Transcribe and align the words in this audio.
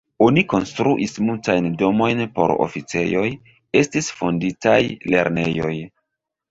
Oni 0.27 0.43
konstruis 0.53 1.13
multajn 1.27 1.67
domoj 1.83 2.09
por 2.39 2.55
oficejoj, 2.67 3.29
estis 3.85 4.13
fonditaj 4.23 4.79
lernejoj. 5.17 5.77